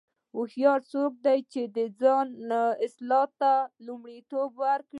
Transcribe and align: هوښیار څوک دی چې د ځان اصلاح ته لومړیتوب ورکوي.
هوښیار 0.35 0.79
څوک 0.91 1.11
دی 1.25 1.39
چې 1.51 1.61
د 1.75 1.77
ځان 2.01 2.27
اصلاح 2.85 3.27
ته 3.41 3.53
لومړیتوب 3.85 4.49
ورکوي. 4.63 4.89